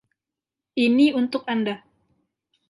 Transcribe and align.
Ini 0.85 1.07
untuk 1.21 1.43
Anda. 1.53 1.75